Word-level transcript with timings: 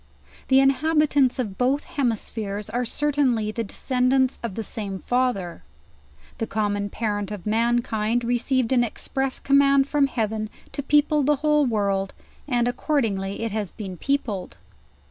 The 0.47 0.59
inhabitants 0.59 1.37
of 1.37 1.59
both 1.59 1.83
hemispheres 1.83 2.71
are 2.71 2.85
certainly 2.85 3.51
the 3.51 3.63
descendants 3.63 4.39
of 4.41 4.55
the 4.55 4.63
same 4.63 5.03
father; 5.05 5.61
the 6.39 6.47
common 6.47 6.89
parent 6.89 7.29
of 7.29 7.45
man 7.45 7.83
kind 7.83 8.23
received 8.23 8.71
an 8.71 8.83
express 8.83 9.37
command 9.37 9.87
from 9.87 10.07
Heaven 10.07 10.49
to 10.71 10.81
people 10.81 11.21
the 11.21 11.35
whole 11.45 11.67
world, 11.67 12.15
and 12.47 12.67
accordingly 12.67 13.43
it 13.43 13.51
has 13.51 13.71
been 13.71 13.95
peopled. 13.95 14.57